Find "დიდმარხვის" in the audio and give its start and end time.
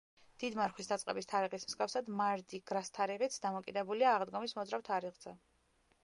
0.43-0.87